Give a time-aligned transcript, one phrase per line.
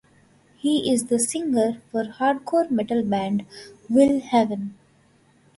[0.57, 3.45] He is the singer for hardcore-metal band
[3.87, 4.73] Will Haven.